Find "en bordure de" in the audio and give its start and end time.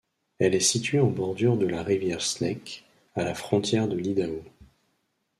0.99-1.67